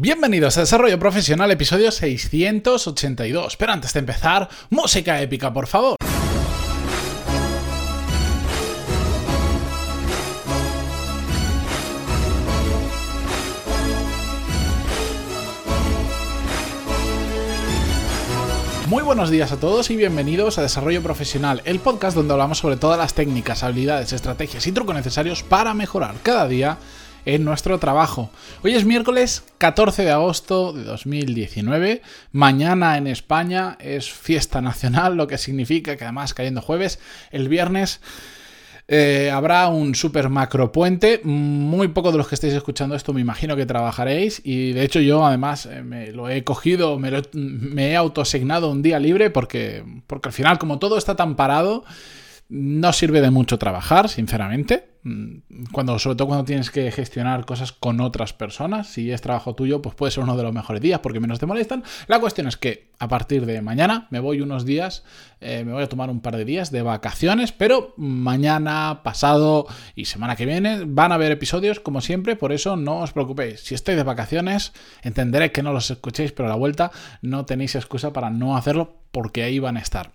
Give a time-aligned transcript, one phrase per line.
[0.00, 3.56] Bienvenidos a Desarrollo Profesional, episodio 682.
[3.56, 5.96] Pero antes de empezar, música épica, por favor.
[18.86, 22.76] Muy buenos días a todos y bienvenidos a Desarrollo Profesional, el podcast donde hablamos sobre
[22.76, 26.78] todas las técnicas, habilidades, estrategias y trucos necesarios para mejorar cada día
[27.28, 28.30] en nuestro trabajo.
[28.62, 32.00] Hoy es miércoles 14 de agosto de 2019.
[32.32, 36.98] Mañana en España es fiesta nacional, lo que significa que además cayendo jueves,
[37.30, 38.00] el viernes
[38.88, 41.20] eh, habrá un super macro puente.
[41.22, 44.40] Muy poco de los que estéis escuchando esto me imagino que trabajaréis.
[44.42, 48.80] Y de hecho yo además eh, me lo he cogido, me, me he autoasignado un
[48.80, 51.84] día libre porque, porque al final como todo está tan parado,
[52.48, 54.87] no sirve de mucho trabajar, sinceramente.
[55.02, 59.54] Mm, cuando, sobre todo cuando tienes que gestionar cosas con otras personas, si es trabajo
[59.54, 61.84] tuyo, pues puede ser uno de los mejores días porque menos te molestan.
[62.08, 65.04] La cuestión es que a partir de mañana me voy unos días,
[65.40, 70.06] eh, me voy a tomar un par de días de vacaciones, pero mañana, pasado y
[70.06, 73.60] semana que viene van a haber episodios como siempre, por eso no os preocupéis.
[73.60, 76.90] Si estoy de vacaciones, entenderé que no los escuchéis, pero a la vuelta
[77.22, 80.12] no tenéis excusa para no hacerlo porque ahí van a estar.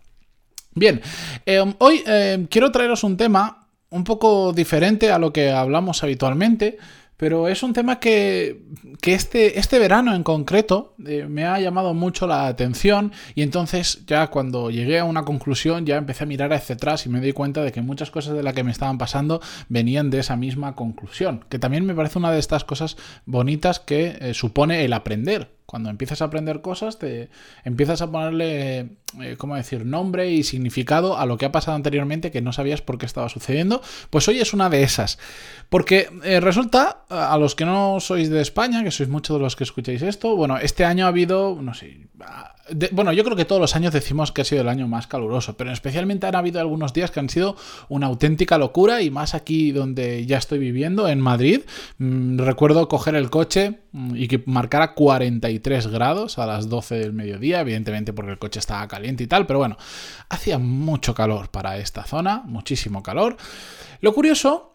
[0.75, 1.01] Bien,
[1.45, 3.62] em, hoy em, quiero traeros un tema
[3.93, 6.77] un poco diferente a lo que hablamos habitualmente,
[7.15, 8.63] pero es un tema que,
[9.03, 14.27] este, este, verano en concreto eh, me ha llamado mucho la atención y entonces ya
[14.27, 17.63] cuando llegué a una conclusión ya empecé a mirar hacia atrás y me di cuenta
[17.63, 21.45] de que muchas cosas de las que me estaban pasando venían de esa misma conclusión,
[21.49, 25.62] que también me parece una de estas cosas bonitas que eh, supone el aprender.
[25.73, 27.31] Cuando empiezas a aprender cosas, te
[27.63, 32.29] empiezas a ponerle, eh, ¿cómo decir?, nombre y significado a lo que ha pasado anteriormente
[32.29, 33.81] que no sabías por qué estaba sucediendo.
[34.11, 35.17] Pues hoy es una de esas.
[35.69, 39.55] Porque eh, resulta, a los que no sois de España, que sois muchos de los
[39.55, 42.01] que escucháis esto, bueno, este año ha habido, no sé,
[42.91, 45.57] bueno, yo creo que todos los años decimos que ha sido el año más caluroso,
[45.57, 47.57] pero especialmente han habido algunos días que han sido
[47.89, 51.61] una auténtica locura y más aquí donde ya estoy viviendo, en Madrid.
[51.97, 57.13] Mm, recuerdo coger el coche mm, y que marcara 43 grados a las 12 del
[57.13, 59.77] mediodía, evidentemente porque el coche estaba caliente y tal, pero bueno,
[60.29, 63.35] hacía mucho calor para esta zona, muchísimo calor.
[63.99, 64.72] Lo curioso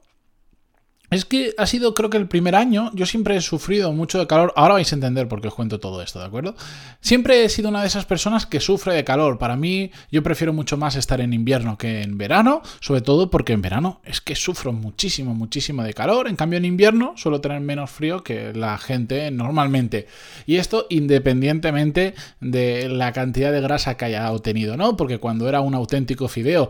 [1.10, 4.26] es que ha sido, creo que el primer año, yo siempre he sufrido mucho de
[4.26, 4.52] calor.
[4.56, 6.54] Ahora vais a entender por qué os cuento todo esto, ¿de acuerdo?
[7.00, 9.38] Siempre he sido una de esas personas que sufre de calor.
[9.38, 13.54] Para mí, yo prefiero mucho más estar en invierno que en verano, sobre todo porque
[13.54, 16.28] en verano es que sufro muchísimo, muchísimo de calor.
[16.28, 20.06] En cambio, en invierno suelo tener menos frío que la gente normalmente.
[20.46, 24.96] Y esto independientemente de la cantidad de grasa que haya obtenido, ¿no?
[24.96, 26.68] Porque cuando era un auténtico fideo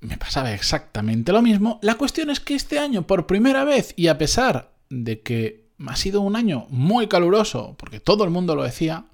[0.00, 1.78] me pasaba exactamente lo mismo.
[1.82, 5.96] La cuestión es que este año, por primera vez, y a pesar de que ha
[5.96, 9.04] sido un año muy caluroso, porque todo el mundo lo decía,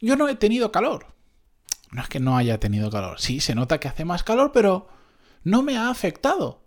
[0.00, 1.06] yo no he tenido calor.
[1.90, 3.20] No es que no haya tenido calor.
[3.20, 4.88] Sí, se nota que hace más calor, pero
[5.44, 6.62] no me ha afectado.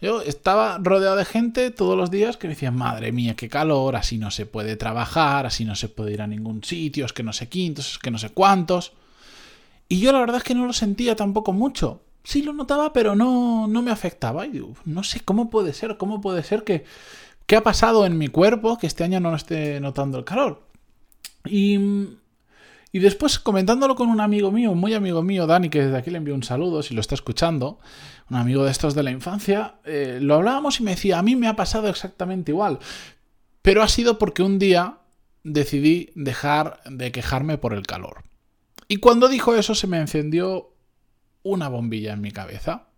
[0.00, 3.96] Yo estaba rodeado de gente todos los días que me decían, madre mía, qué calor,
[3.96, 7.22] así no se puede trabajar, así no se puede ir a ningún sitio, es que
[7.22, 8.92] no sé quintos, es que no sé cuántos.
[9.88, 13.14] Y yo la verdad es que no lo sentía tampoco mucho sí lo notaba, pero
[13.14, 14.46] no, no me afectaba.
[14.46, 16.84] Y digo, no sé cómo puede ser, cómo puede ser que.
[17.46, 20.66] ¿Qué ha pasado en mi cuerpo que este año no esté notando el calor?
[21.44, 21.78] Y,
[22.90, 26.18] y después comentándolo con un amigo mío, muy amigo mío, Dani, que desde aquí le
[26.18, 27.78] envío un saludo si lo está escuchando,
[28.28, 31.36] un amigo de estos de la infancia, eh, lo hablábamos y me decía, a mí
[31.36, 32.80] me ha pasado exactamente igual,
[33.62, 34.98] pero ha sido porque un día
[35.44, 38.24] decidí dejar de quejarme por el calor.
[38.88, 40.75] Y cuando dijo eso se me encendió
[41.46, 42.88] una bombilla en mi cabeza.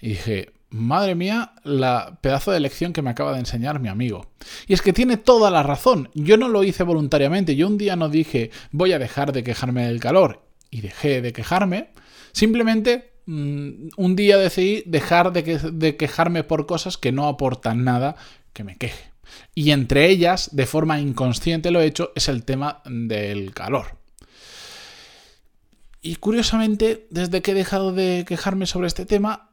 [0.00, 4.26] Y dije, madre mía, la pedazo de lección que me acaba de enseñar mi amigo.
[4.66, 6.10] Y es que tiene toda la razón.
[6.14, 7.56] Yo no lo hice voluntariamente.
[7.56, 10.42] Yo un día no dije, voy a dejar de quejarme del calor.
[10.70, 11.90] Y dejé de quejarme.
[12.32, 18.16] Simplemente mm, un día decidí dejar de, de quejarme por cosas que no aportan nada
[18.52, 19.12] que me queje.
[19.54, 24.01] Y entre ellas, de forma inconsciente lo he hecho, es el tema del calor.
[26.02, 29.50] Y curiosamente, desde que he dejado de quejarme sobre este tema,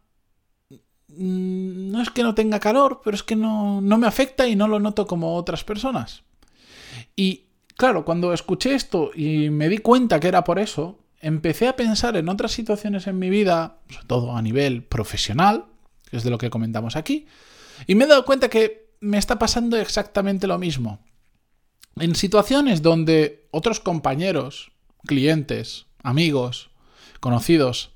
[1.07, 4.67] mm, no es que no tenga calor, pero es que no, me afecta y no
[4.67, 6.23] lo noto como otras personas.
[7.15, 7.45] Y
[7.77, 12.17] claro, cuando escuché esto y me di cuenta que era por eso, empecé a pensar
[12.17, 15.65] en otras situaciones en mi vida, sobre todo a nivel profesional,
[16.09, 17.27] que es de lo que comentamos aquí,
[17.85, 20.99] y me he dado cuenta que me está pasando exactamente lo mismo.
[21.95, 24.71] En situaciones donde otros compañeros,
[25.05, 26.69] clientes, amigos,
[27.19, 27.91] conocidos,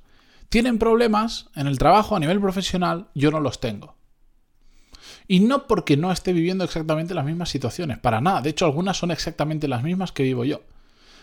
[0.49, 3.95] tienen problemas en el trabajo a nivel profesional, yo no los tengo.
[5.27, 8.41] Y no porque no esté viviendo exactamente las mismas situaciones, para nada.
[8.41, 10.61] De hecho, algunas son exactamente las mismas que vivo yo.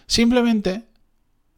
[0.07, 0.85] Simplemente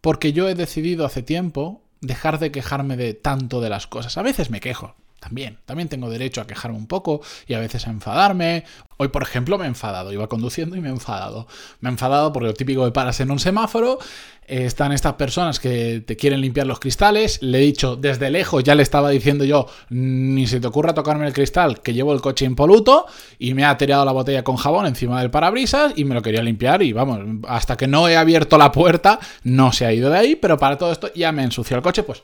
[0.00, 4.18] porque yo he decidido hace tiempo dejar de quejarme de tanto de las cosas.
[4.18, 7.86] A veces me quejo, también, también tengo derecho a quejarme un poco y a veces
[7.86, 8.64] a enfadarme.
[8.96, 10.12] Hoy, por ejemplo, me he enfadado.
[10.12, 11.46] Iba conduciendo y me he enfadado.
[11.80, 13.98] Me he enfadado porque lo típico de paras en un semáforo.
[14.46, 17.42] Eh, están estas personas que te quieren limpiar los cristales.
[17.42, 21.26] Le he dicho desde lejos, ya le estaba diciendo yo, ni se te ocurra tocarme
[21.26, 23.06] el cristal, que llevo el coche impoluto.
[23.38, 26.42] Y me ha tirado la botella con jabón encima del parabrisas y me lo quería
[26.42, 26.82] limpiar.
[26.82, 30.36] Y vamos, hasta que no he abierto la puerta, no se ha ido de ahí.
[30.36, 32.22] Pero para todo esto ya me ensució el coche, pues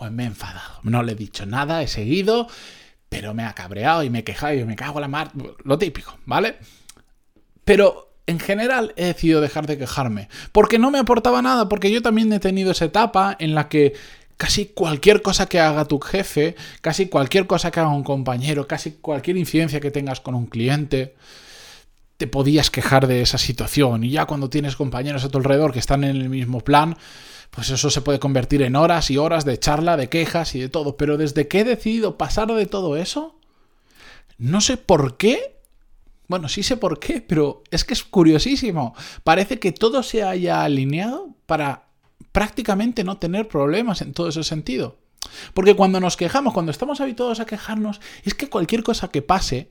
[0.00, 0.80] pues me he enfadado.
[0.82, 2.46] No le he dicho nada, he seguido,
[3.10, 5.32] pero me ha cabreado y me he quejado y me cago en la mar.
[5.64, 6.56] Lo típico, ¿vale?
[7.64, 10.28] Pero en general he decidido dejar de quejarme.
[10.52, 13.94] Porque no me aportaba nada, porque yo también he tenido esa etapa en la que
[14.36, 18.92] casi cualquier cosa que haga tu jefe, casi cualquier cosa que haga un compañero, casi
[18.92, 21.14] cualquier incidencia que tengas con un cliente,
[22.20, 24.04] te podías quejar de esa situación.
[24.04, 26.98] Y ya cuando tienes compañeros a tu alrededor que están en el mismo plan,
[27.50, 30.68] pues eso se puede convertir en horas y horas de charla, de quejas y de
[30.68, 30.98] todo.
[30.98, 33.40] Pero desde que he decidido pasar de todo eso,
[34.36, 35.62] no sé por qué.
[36.28, 38.94] Bueno, sí sé por qué, pero es que es curiosísimo.
[39.24, 41.88] Parece que todo se haya alineado para
[42.32, 44.98] prácticamente no tener problemas en todo ese sentido.
[45.54, 49.70] Porque cuando nos quejamos, cuando estamos habituados a quejarnos, es que cualquier cosa que pase,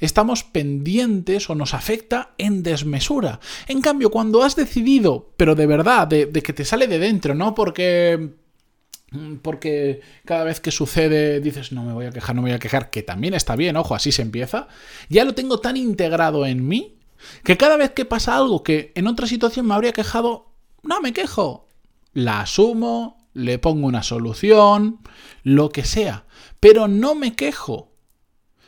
[0.00, 3.40] estamos pendientes o nos afecta en desmesura.
[3.68, 7.54] En cambio, cuando has decidido, pero de verdad, de, que te sale de dentro, no
[7.54, 8.40] porque
[9.42, 12.60] porque cada vez que sucede dices, no me voy a quejar, no me voy a
[12.60, 14.68] quejar, que también está bien, ojo, así se empieza,
[15.08, 17.00] ya lo tengo tan integrado en mí
[17.42, 20.52] que cada vez que pasa algo que en otra situación me habría quejado,
[20.84, 21.66] no me quejo,
[22.12, 25.00] la asumo, le pongo una solución,
[25.42, 26.26] lo que sea,
[26.60, 27.92] pero no me quejo.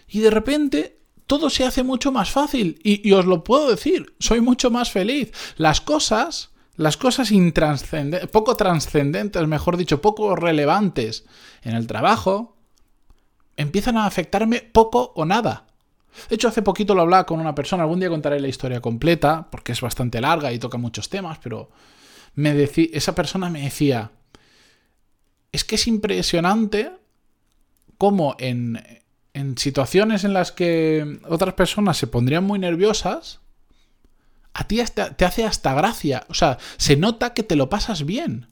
[0.08, 1.01] Y de repente
[1.32, 2.78] todo se hace mucho más fácil.
[2.84, 5.32] Y, os lo puedo decir, soy mucho más feliz.
[5.56, 7.30] Las cosas, las cosas
[8.30, 11.24] poco trascendentes, mejor dicho, poco relevantes
[11.62, 12.54] en el trabajo,
[13.56, 15.68] empiezan a afectarme poco o nada.
[16.28, 19.48] De hecho, hace poquito lo hablaba con una persona, algún día contaré la historia completa,
[19.50, 21.70] porque es bastante larga y toca muchos temas, pero
[22.34, 22.52] me
[22.92, 24.10] esa persona me decía,
[25.50, 26.92] es que es impresionante
[27.96, 29.01] cómo en,
[29.34, 33.40] en situaciones en las que otras personas se pondrían muy nerviosas,
[34.54, 34.80] a ti
[35.16, 36.24] te hace hasta gracia.
[36.28, 38.48] O sea, se nota que te lo pasas bien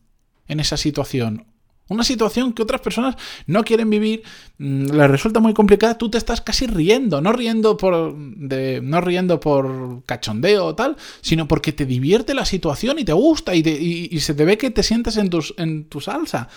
[0.49, 1.47] en esa situación.
[1.89, 3.17] Una situación que otras personas
[3.47, 4.23] no quieren vivir,
[4.59, 9.01] mm, les resulta muy complicada, tú te estás casi riendo, no riendo por de, no
[9.01, 14.09] riendo por cachondeo o tal, sino porque te divierte la situación y te gusta y,
[14.09, 16.49] y se te ve que te sientes en, tus, en tu salsa.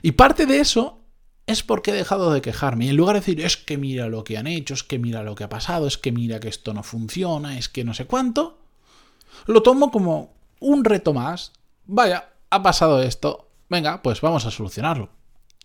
[0.00, 1.01] Y parte de eso
[1.46, 2.86] es porque he dejado de quejarme.
[2.86, 5.22] Y en lugar de decir, es que mira lo que han hecho, es que mira
[5.22, 8.06] lo que ha pasado, es que mira que esto no funciona, es que no sé
[8.06, 8.58] cuánto,
[9.46, 11.52] lo tomo como un reto más.
[11.86, 13.48] Vaya, ha pasado esto.
[13.68, 15.10] Venga, pues vamos a solucionarlo.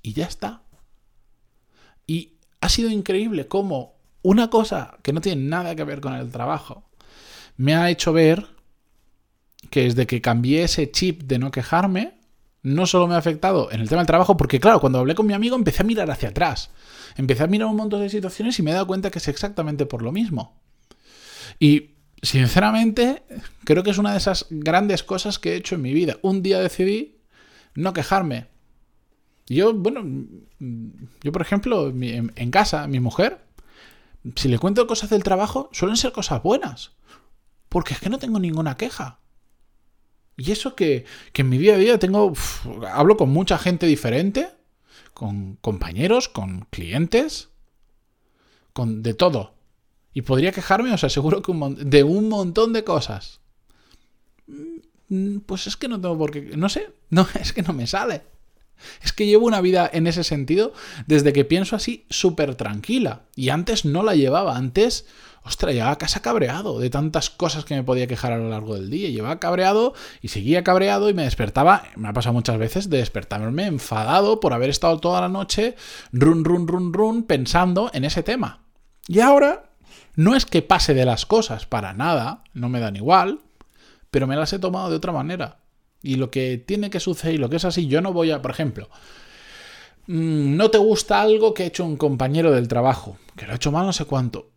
[0.01, 0.61] Y ya está.
[2.05, 6.31] Y ha sido increíble cómo una cosa que no tiene nada que ver con el
[6.31, 6.83] trabajo
[7.57, 8.47] me ha hecho ver
[9.69, 12.16] que desde que cambié ese chip de no quejarme,
[12.67, 15.25] no solo me ha afectado en el tema del trabajo, porque claro, cuando hablé con
[15.25, 16.69] mi amigo empecé a mirar hacia atrás.
[17.15, 19.85] Empecé a mirar un montón de situaciones y me he dado cuenta que es exactamente
[19.85, 20.59] por lo mismo.
[21.59, 21.91] Y
[22.21, 23.23] sinceramente,
[23.63, 26.17] creo que es una de esas grandes cosas que he hecho en mi vida.
[26.21, 27.21] Un día decidí
[27.73, 28.47] no quejarme.
[29.47, 30.03] Yo, bueno,
[30.59, 33.45] yo por ejemplo, en casa, mi mujer,
[34.35, 36.91] si le cuento cosas del trabajo, suelen ser cosas buenas.
[37.69, 39.19] Porque es que no tengo ninguna queja.
[40.37, 42.31] Y eso que, en mi día a día tengo,
[42.87, 44.49] hablo con mucha gente diferente,
[45.15, 47.49] con compañeros, con clientes,
[48.71, 49.55] con de todo.
[50.13, 53.41] Y podría quejarme, os aseguro que de un montón de cosas.
[55.09, 57.87] Mm, pues es que no tengo por qué, no sé, no, es que no me
[57.87, 58.21] sale.
[59.01, 60.73] Es que llevo una vida en ese sentido
[61.05, 63.23] desde que pienso así súper tranquila.
[63.35, 64.57] Y antes no la llevaba.
[64.57, 65.05] Antes
[65.47, 68.75] ostras, llevaba a casa cabreado de tantas cosas que me podía quejar a lo largo
[68.75, 69.09] del día.
[69.09, 73.65] Llevaba cabreado y seguía cabreado y me despertaba, me ha pasado muchas veces, de despertarme
[73.65, 75.75] enfadado por haber estado toda la noche
[76.11, 78.59] run, run, run, run, pensando en ese tema.
[79.07, 79.69] Y ahora
[80.15, 83.39] no es que pase de las cosas, para nada, no me dan igual,
[84.11, 85.59] pero me las he tomado de otra manera.
[86.01, 88.41] Y lo que tiene que suceder y lo que es así, yo no voy a,
[88.41, 88.89] por ejemplo,
[90.07, 93.55] mm, no te gusta algo que ha hecho un compañero del trabajo, que lo ha
[93.55, 94.51] hecho mal no sé cuánto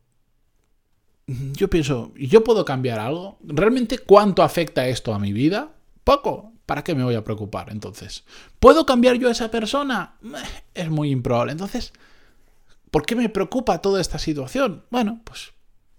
[1.53, 3.39] yo pienso, ¿yo puedo cambiar algo?
[3.45, 5.71] ¿Realmente cuánto afecta esto a mi vida?
[6.03, 6.53] Poco.
[6.67, 8.25] ¿Para qué me voy a preocupar entonces?
[8.59, 10.17] ¿Puedo cambiar yo a esa persona?
[10.75, 11.53] Es muy improbable.
[11.53, 11.93] Entonces,
[12.91, 14.85] ¿Por qué me preocupa toda esta situación?
[14.91, 15.53] Bueno, pues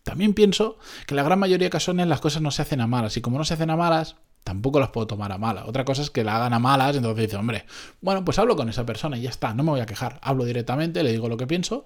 [0.04, 3.16] también pienso que la gran mayoría de ocasiones las cosas no se hacen a malas.
[3.16, 5.66] Y como no se hacen a malas, tampoco las puedo tomar a malas.
[5.68, 7.66] Otra cosa es que la hagan a malas, entonces dice, hombre,
[8.02, 10.20] bueno, pues hablo con esa persona y ya está, no me voy a quejar.
[10.22, 11.86] Hablo directamente, le digo lo que pienso,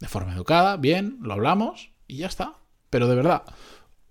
[0.00, 2.54] de forma educada, bien, lo hablamos y ya está.
[2.90, 3.42] Pero de verdad,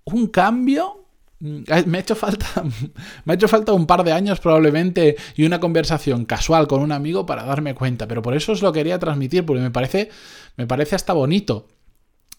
[0.05, 1.03] un cambio
[1.43, 2.47] Mm, me ha hecho falta
[3.25, 6.93] me ha hecho falta un par de años probablemente y una conversación casual con un
[6.93, 10.09] amigo para darme cuenta pero por eso os lo quería transmitir porque me parece
[10.55, 11.67] me parece hasta bonito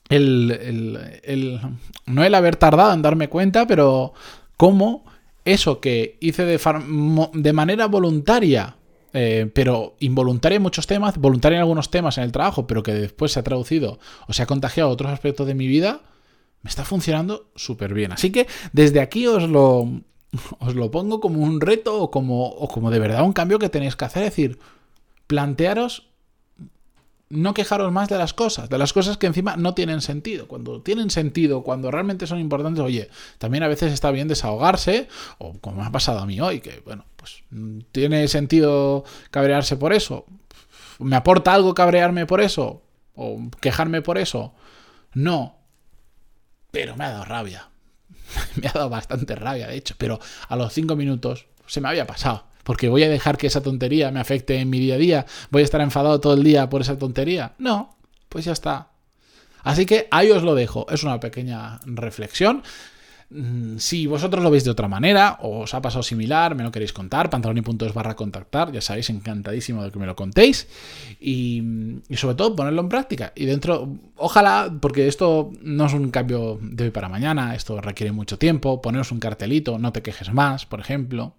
[0.09, 0.99] el,
[2.07, 4.15] no el haber tardado en darme cuenta pero
[4.57, 5.05] cómo
[5.45, 8.77] eso que hice de, manera voluntaria
[9.13, 12.93] eh, pero involuntaria en muchos temas, voluntaria en algunos temas en el trabajo, pero que
[12.93, 16.01] después se ha traducido o se ha contagiado a otros aspectos de mi vida,
[16.63, 18.11] me está funcionando súper bien.
[18.11, 19.89] Así que desde aquí os lo,
[20.59, 23.69] os lo pongo como un reto o como, o como de verdad un cambio que
[23.69, 24.25] tenéis que hacer.
[24.25, 24.59] Es decir,
[25.29, 26.09] plantearos
[27.35, 30.49] no quejaros más de las cosas, de las cosas que encima no tienen sentido.
[30.49, 35.59] Cuando tienen sentido, cuando realmente son importantes, oye, también a veces está bien desahogarse, o
[35.61, 37.43] como me ha pasado a mí hoy, que bueno, pues
[37.93, 40.27] tiene sentido cabrearse por eso.
[40.99, 42.83] ¿Me aporta algo cabrearme por eso?
[43.15, 44.55] ¿O quejarme por eso?
[45.13, 45.59] No,
[46.71, 47.69] pero me ha dado rabia.
[48.57, 49.95] me ha dado bastante rabia, de hecho.
[49.99, 52.47] Pero a los cinco minutos se me había pasado.
[52.65, 55.27] Porque voy a dejar que esa tontería me afecte en mi día a día.
[55.51, 57.53] Voy a estar enfadado todo el día por esa tontería.
[57.59, 57.97] No,
[58.29, 58.89] pues ya está.
[59.63, 60.87] Así que ahí os lo dejo.
[60.91, 62.63] Es una pequeña reflexión.
[63.31, 66.71] Mm, si vosotros lo veis de otra manera o os ha pasado similar, me lo
[66.71, 70.69] queréis contar, pantaloni.es barra contactar, ya sabéis, encantadísimo de que me lo contéis
[71.21, 71.63] y,
[72.15, 73.33] sobre todo ponerlo en práctica.
[73.35, 78.13] Y dentro, ojalá, porque esto no es un cambio de hoy para mañana, esto requiere
[78.13, 81.35] mucho tiempo, poneros un cartelito, no te quejes más, por ejemplo.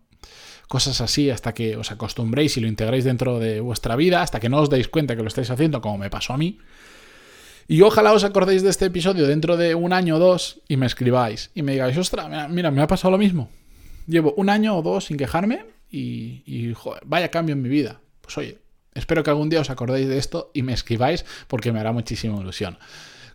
[0.67, 4.49] Cosas así hasta que os acostumbréis y lo integréis dentro de vuestra vida, hasta que
[4.49, 6.59] no os dais cuenta que lo estáis haciendo como me pasó a mí.
[7.67, 10.85] Y ojalá os acordéis de este episodio dentro de un año o dos y me
[10.85, 13.49] escribáis y me digáis, ostras, mira, me ha pasado lo mismo.
[14.07, 18.01] Llevo un año o dos sin quejarme y, joder, vaya cambio en mi vida.
[18.21, 18.59] Pues oye,
[18.93, 22.39] espero que algún día os acordéis de esto y me escribáis porque me hará muchísima
[22.39, 22.77] ilusión.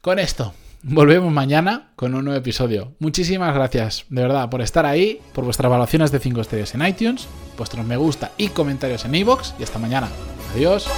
[0.01, 2.93] Con esto, volvemos mañana con un nuevo episodio.
[2.99, 7.29] Muchísimas gracias, de verdad, por estar ahí, por vuestras evaluaciones de 5 estrellas en iTunes,
[7.57, 10.09] vuestros me gusta y comentarios en iVoox y hasta mañana.
[10.55, 10.89] Adiós.